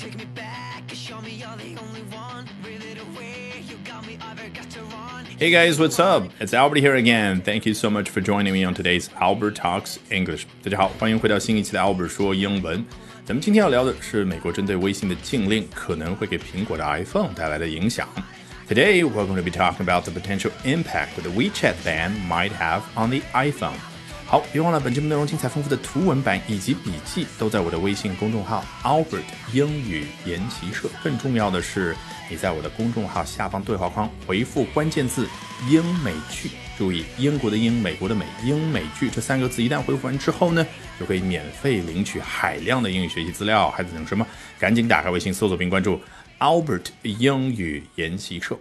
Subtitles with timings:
[0.00, 2.46] Take me back and show me you're the only one.
[2.62, 5.24] Reel it away, you got me, I've got to run.
[5.38, 6.30] Hey guys, what's up?
[6.38, 7.40] It's Albert here again.
[7.40, 10.44] Thank you so much for joining me on today's Albert Talks English.
[10.62, 12.84] 大家好，欢迎回到新一期的 Albert 说英文。
[13.24, 18.08] 咱们今天要聊的是美国针对微信的禁令可能会给苹果的 iPhone 带来的影响。
[18.68, 23.10] Today, we're going to be talking about the potential impact the WeChat ban might have on
[23.10, 23.78] the iPhone.
[24.31, 30.87] 好，别忘了本节目内容精彩丰富的图文版以及笔记都在我的微信公众号 Albert 英语研习社。
[31.03, 31.93] 更重要的是，
[32.29, 35.27] 你在我的公众号下方对话框回复关键字
[35.69, 36.49] “英美剧”，
[36.79, 40.65] 注意英国的英、美国的美、英美剧这三个字，一旦回复完之后呢，
[40.97, 43.69] 就可以免费领取海量的英语学习资料。
[43.71, 44.25] 还在等什么？
[44.57, 45.99] 赶紧打开微信搜索并关注
[46.39, 48.57] Albert 英语研习社。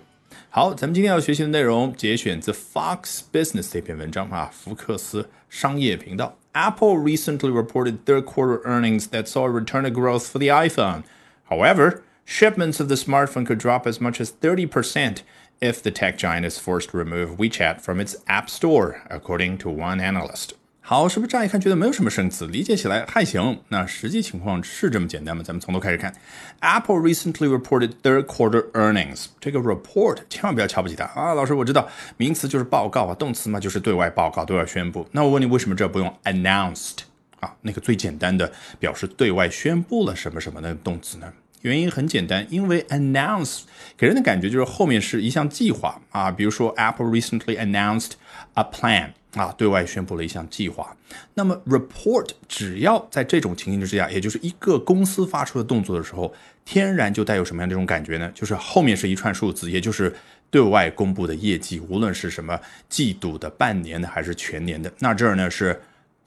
[0.50, 6.38] 好，咱们今天要学习的内容节选自 Fox Business 这篇文章啊，福克斯商业频道。
[6.54, 11.04] Apple recently reported third quarter earnings that saw a return to growth for the iPhone.
[11.50, 15.18] However, shipments of the smartphone could drop as much as 30%
[15.60, 19.70] if the tech giant is forced to remove WeChat from its App Store, according to
[19.70, 20.54] one analyst.
[20.83, 23.61] 好，是不是乍一看觉得没有什么生词，理解起来还行？
[23.69, 25.43] 那实际情况是这么简单吗？
[25.45, 26.13] 咱们从头开始看。
[26.61, 29.27] Apple recently reported third quarter earnings。
[29.39, 31.35] 这个 report 千万不要瞧不起它啊！
[31.35, 31.87] 老师，我知道
[32.17, 35.07] 名词就是报告啊，动词嘛就是对外报告、对外宣布。
[35.13, 37.01] 那我问你，为什么这不用 announced
[37.39, 37.55] 啊？
[37.61, 41.33] 那个最简单的表示对外宣布了什么什么的动词呢？
[41.61, 43.61] 原因很简单，因为 announce
[43.97, 48.13] 给人的感觉就是后面是一项计划啊，比如说 Apple recently announced
[48.55, 49.11] a plan。
[49.35, 50.97] 啊，对外宣布了一项计划。
[51.35, 56.33] 那么，report 只要在这种情形之下，也就是一个公司发出的动作的时候，
[56.65, 58.31] 天然就带有什么样的这种感觉呢？
[58.35, 60.13] 就是后面是一串数字，也就是
[60.51, 62.59] 对外公布的业绩，无论是什么
[62.89, 64.93] 季度的、半年的还是全年的。
[64.99, 65.81] 那这儿呢是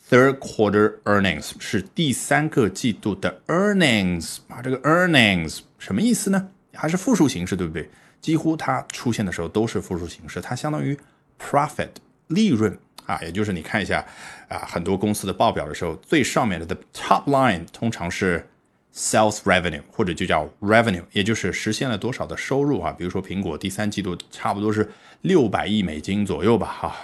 [0.10, 4.62] third quarter earnings，是第三个季度的 earnings 啊。
[4.62, 6.50] 这个 earnings 什么意思呢？
[6.74, 7.90] 还是复数形式，对不对？
[8.22, 10.98] 几乎它出现的时候都是复数形式，它相当于
[11.38, 11.90] profit
[12.28, 12.78] 利润。
[13.06, 14.06] 啊，也就是你看一下
[14.48, 18.48] 啊，很多公司的报表的时候，最上面的 the top line 通常是
[18.96, 22.92] sales revenue 或者就叫 revenue，也就是实现了多少的收入啊。
[22.92, 24.92] 比如说苹果第三季度差不多是
[25.22, 26.96] 六百亿美金左右吧，哈。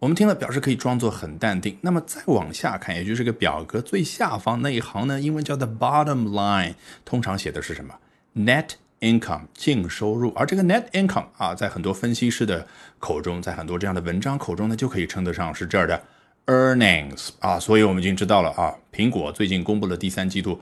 [0.00, 1.78] 我们听了表示可以装作很淡定。
[1.80, 6.74] 那么再往下看，也就是个表格最下方那一行呢，英文叫 the bottom line，
[7.06, 7.94] 通常写的是什么
[8.36, 8.72] ？net
[9.04, 12.66] income 净收入，而这个 net income 啊，在很多分析师的
[12.98, 16.02] 口中，在很多这样的文章口中呢，就可以称得上是这儿的
[16.46, 17.60] earnings 啊。
[17.60, 20.58] 所以我们已经知道了啊，苹果最近公布了第三季度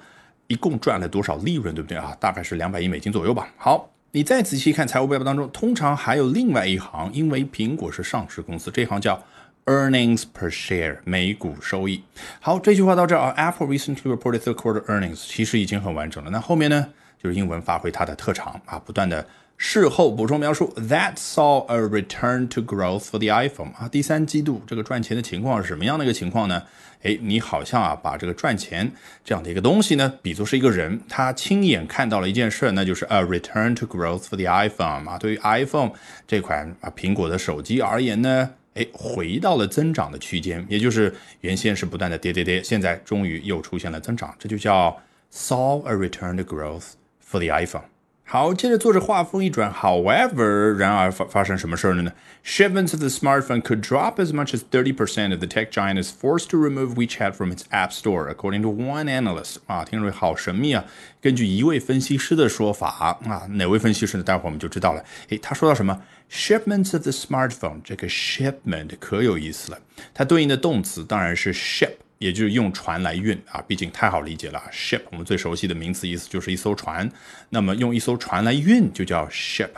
[0.49, 2.17] 一共赚了多少利润，对不对啊？
[2.19, 3.49] 大概是两百亿美金左右吧。
[3.57, 9.23] 好，你再仔细看财务报表当中，通常还有另外一行，因为苹果是上市公司，这行叫
[9.67, 12.03] earnings per share 每股收益。
[12.41, 16.31] 好，这句话到这儿啊，Apple recently reported third quarter earnings 其实已经很完整了。
[16.31, 16.89] 那后面呢？
[17.23, 19.25] 就是英文发挥它的特长啊，不断的
[19.57, 20.73] 事后补充描述。
[20.77, 26.65] That saw a return to growth for the iPhone 啊，第三季度这个赚钱的情况是什么样的一个情况呢？
[27.03, 28.91] 哎，你好像啊把这个赚钱
[29.25, 35.19] 这样的一个东西呢，比作是一个人，他亲眼看到了一件事，那就是 a return to growth for the iPhone 啊。
[35.19, 35.93] 对于 iPhone
[36.27, 44.97] 这款啊苹果的手机而言呢，哎，回到了增长的区间，也就是原先是不断的跌跌跌，现在终于又出现了增长，这就叫
[45.33, 46.93] saw a return to growth。
[47.32, 47.84] for the iPhone。
[48.30, 52.12] 好，接着作者话锋一转，However，然而发发生什么事儿了呢？
[52.44, 56.50] Shipments of the smartphone could drop as much as 30% if the tech giant is forced
[56.50, 59.60] to remove WeChat from its App Store, according to one analyst。
[59.68, 60.84] 啊，听着好神秘啊！
[61.22, 64.24] 根据一位分析师的说法啊，哪位分析师呢？
[64.24, 65.02] 待会儿我们就知道了。
[65.30, 66.02] 诶，他说到什么？
[66.30, 69.80] Shipments of the smartphone，这个 shipment 可有意思了，
[70.14, 71.94] 它对应的动词当然是 ship。
[72.23, 74.63] 也就是用船来运啊，毕竟太好理解了。
[74.73, 77.11] ship 我们最熟悉的名词意思就是一艘船，
[77.51, 79.71] 那么用一艘船来运就叫 ship。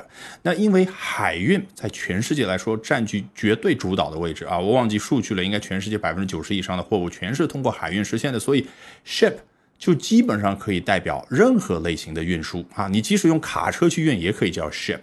[0.43, 8.67] 那因为海运在全世界来说占据绝对主导的位置啊，我忘记数据了，应该全世界百分之九十以上的货物全是通过海运实现的，所以
[9.07, 9.35] ship。
[9.79, 15.01] 就基本上可以代表任何类型的运输啊，你即使用卡车去运也可以叫 ship。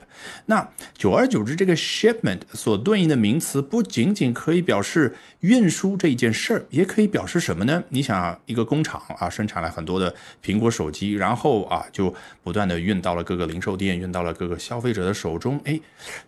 [0.48, 7.84] 那久而久之，这个 shipment 所对应的名词不仅仅可以表示运输这一件事儿，也可以表示什么呢？
[7.90, 10.14] 你想，一个工厂啊，生产了很多的
[10.44, 12.14] 苹果手机，然后啊，就
[12.44, 15.80] 不断的运到了各个零售店，运到了各个消费者的手中，哎，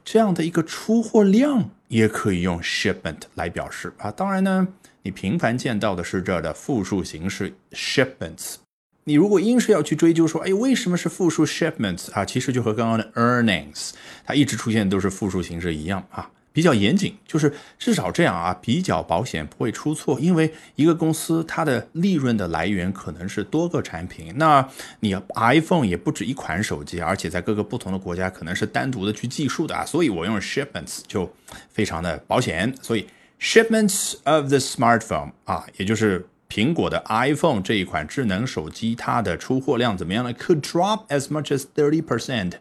[0.06, 4.12] 这样的一个出货量也可以用 shipment 来表示啊。
[4.12, 4.68] 当然呢。
[5.05, 8.55] 你频繁见到的是这儿的复数形式 shipments。
[9.03, 12.23] 你如果硬是要去追究说，哎，为什么是复数 shipments 啊？
[12.23, 13.91] 其实就和刚刚的 earnings
[14.23, 16.31] 它一直出现都是复数形式一样啊。
[16.53, 20.19] 比较严谨，就是至少这样啊，比较保险，不会出错。
[20.19, 24.65] 因为一个公司它的利润的来源可能是多个产品，那
[25.00, 31.29] 你 iPhone 也不止一款手机，而且在各个不同的国家可能是单独的去计数的啊，所以我用 shipments 就
[31.71, 32.71] 非常的保险。
[32.83, 33.07] 所以
[33.43, 40.32] shipments of the smartphone 啊，也就是苹果的 iPhone 这一款智能手机，它的出货量怎么样呢？
[40.35, 42.55] Could drop as much as thirty percent。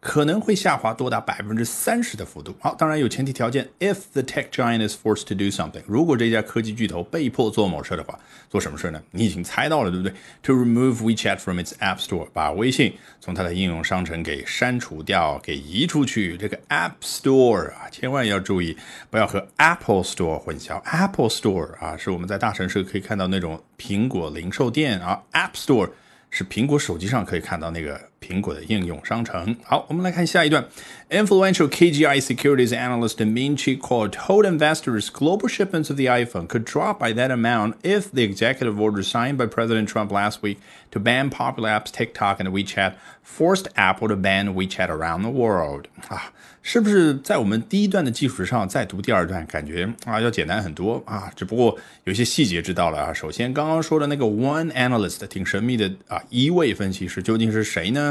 [0.00, 2.54] 可能会下滑多达百分之三十的幅度。
[2.60, 8.18] 好，当然有前提条件，if the tech giant is forced to do something，如果这家科技巨头被迫做某事的话，
[8.48, 9.02] 做什么事呢？
[9.10, 10.14] 你已经猜到了，对不对
[10.44, 16.36] ？To remove WeChat from its App Store，把微信从它的应用商城给删除掉，给移出去。
[16.36, 18.76] 这个 App Store 啊，千万要注意，
[19.10, 20.80] 不要和 Apple Store 混淆。
[20.84, 25.90] Apple Store 啊，是我们在大城市可以看到那种苹果零售店啊，App Store。
[26.30, 29.55] 是苹果手机上可以看到那个苹果的应用商城。
[29.63, 30.65] 好，我们来看下一段。
[31.09, 36.99] Influential KGI securities analyst Min Chi Kuo told investors global shipments of the iPhone could drop
[36.99, 40.57] by that amount if the executive order signed by President Trump last week
[40.91, 45.85] to ban popular apps TikTok and WeChat forced Apple to ban WeChat around the world.
[46.07, 46.33] 啊，
[46.63, 51.31] 是不是在我们第一段的基础上再读第二段，感觉啊要简单很多啊？
[51.35, 53.13] 只不过有些细节知道了啊。
[53.13, 58.06] 首先，刚刚说的那个 one analyst 挺神秘的啊，一位分析师究竟是谁呢？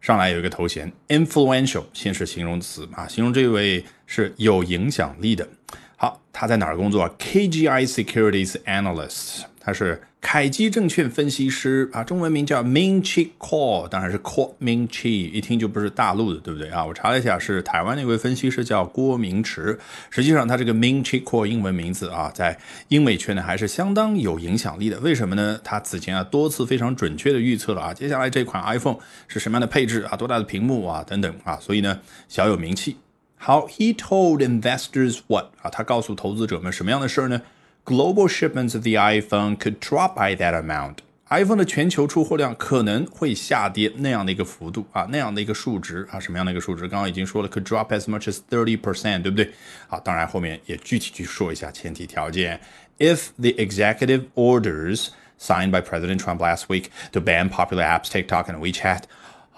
[0.00, 5.48] 上来有一个头衔，influential，先是形容词啊，形容这位是有影响力的。
[6.00, 16.86] 好，他在哪儿工作？KGI Securities Analyst，他是凯基证券分析师啊，中文名叫 Ming Chi Kuo，当然是 Kuo Ming Chi，一听就不是大陆的，对不对啊？
[16.86, 19.76] 我查了一下，是台湾那位分析师叫郭明池。
[20.08, 22.56] 实际上，他这个 Ming Chi Kuo 英文名字啊，在
[22.86, 25.00] 英美圈呢还是相当有影响力的。
[25.00, 25.60] 为什么呢？
[25.64, 31.98] 他此前啊多次非常准确的预测了啊，接下来这款 iPhone 是什么样的配置啊，多大的屏幕啊等等啊，所以呢
[32.28, 32.96] 小有名气。
[33.37, 35.69] 好，he told investors what 啊？
[35.69, 37.41] 他告诉投资者们什么样的事儿呢？
[37.85, 46.87] Global shipments of the iPhone could drop by that amount。iPhone 的全球出货量可能会下跌那样的一个幅度啊，那样的一个数值啊，什么样的一个数值？
[46.87, 49.51] 刚刚已经说了，could drop as much as thirty percent，对不对？
[49.87, 52.61] 好，当然后面也具体去说一下前提条件。
[52.99, 55.07] If the executive orders
[55.39, 59.01] signed by President Trump last week to ban popular apps TikTok and WeChat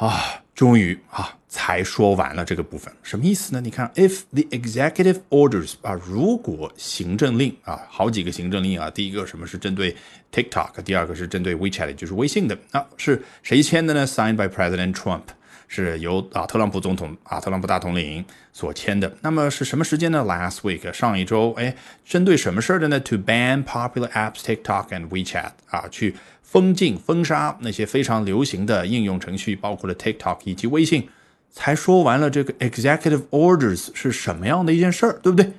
[0.01, 3.61] 啊，终于啊，才说完了这个部分，什么意思呢？
[3.61, 9.95] 你看，if the executive orders 啊，如果行政令啊，好几个行政令啊，第一个什么是针对
[10.33, 15.25] TikTok，第二个是针对 WeChat，就是微信的啊，是谁签的呢？Signed by President Trump。
[15.73, 19.17] 是由啊特朗普总统啊特朗普大统领所签的。
[19.21, 31.09] 那么是什么时间呢？Last week，上一周，哎，针对什么事儿的呢？To ban popular apps TikTok and WeChat，啊，去封禁、封杀那些非常流行的应用程序，包括了 TikTok 以及微信。
[31.53, 35.53] 才说完了这个 executive orders 是什么样的一件事儿，对不对？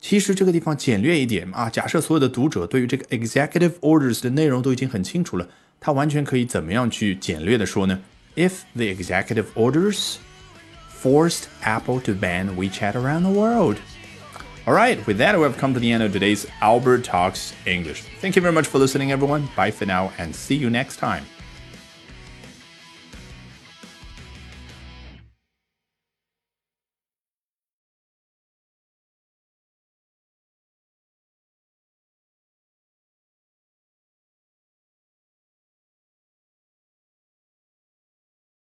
[0.00, 5.48] 其实这个地方简略一点啊，假设所有的读者对于这个 executive orders 的内容都已经很清楚了，
[5.80, 8.00] 他完全可以怎么样去简略的说呢
[8.36, 10.18] ？if the executive orders
[10.88, 13.80] forced Apple to ban WeChat around the world.
[14.66, 18.02] All right, with that, we've come to the end of today's Albert Talks English.
[18.20, 19.48] Thank you very much for listening, everyone.
[19.54, 21.24] Bye for now, and see you next time.